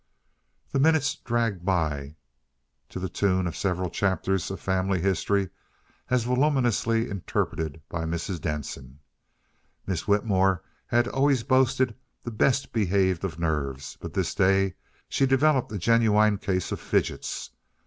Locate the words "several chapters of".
3.55-4.59